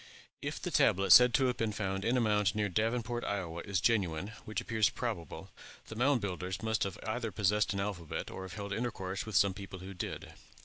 [0.41, 3.79] If the tablet said to have been found in a mound near Davenport, Iowa, is
[3.79, 5.51] genuine, which appears probable,
[5.89, 9.53] the Mound Builders must either have possessed an alphabet, or have held intercourse with some
[9.53, 10.33] people who did.